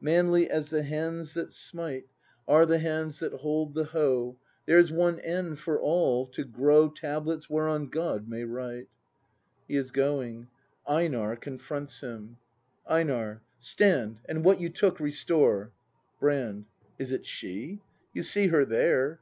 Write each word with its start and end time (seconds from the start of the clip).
Manly, 0.00 0.50
as 0.50 0.68
the 0.70 0.82
hands 0.82 1.32
that 1.34 1.52
smite, 1.52 2.02
98 2.02 2.02
BRAND 2.02 2.02
[act 2.02 2.10
ii 2.48 2.54
Are 2.54 2.66
the 2.66 2.78
hands 2.80 3.18
that 3.20 3.32
hold 3.34 3.74
the 3.74 3.84
hoe; 3.84 4.36
There's 4.66 4.90
one 4.90 5.20
end 5.20 5.60
for 5.60 5.80
all,— 5.80 6.26
to 6.34 6.42
grow 6.44 6.88
Tablets 6.88 7.48
whereon 7.48 7.88
God 7.90 8.26
may 8.28 8.42
write. 8.42 8.88
[He 9.68 9.76
is 9.76 9.92
going. 9.92 10.48
Einar 10.88 11.36
confronts 11.36 12.00
him. 12.00 12.38
EiNAR. 12.88 13.42
Stand, 13.60 14.18
and 14.24 14.44
what 14.44 14.60
you 14.60 14.70
took 14.70 14.98
restore! 14.98 15.70
Brand. 16.18 16.64
Is 16.98 17.12
it 17.12 17.24
she? 17.24 17.80
You 18.12 18.24
see 18.24 18.48
her 18.48 18.64
there. 18.64 19.20